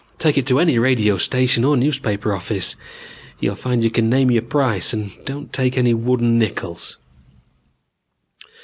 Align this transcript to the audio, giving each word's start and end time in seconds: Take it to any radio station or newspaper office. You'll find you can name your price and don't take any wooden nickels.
Take 0.17 0.35
it 0.35 0.47
to 0.47 0.57
any 0.59 0.79
radio 0.79 1.17
station 1.17 1.63
or 1.63 1.77
newspaper 1.77 2.33
office. 2.33 2.75
You'll 3.39 3.53
find 3.53 3.83
you 3.83 3.91
can 3.91 4.09
name 4.09 4.31
your 4.31 4.41
price 4.41 4.93
and 4.93 5.15
don't 5.25 5.53
take 5.53 5.77
any 5.77 5.93
wooden 5.93 6.39
nickels. 6.39 6.97